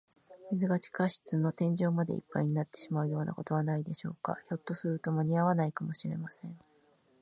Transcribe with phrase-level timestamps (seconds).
[0.51, 4.33] 水が地下室の天井までいっぱいになってしまうようなことはないでしょうか。
[4.49, 6.57] ひょっとすると、まにあわないかもしれません。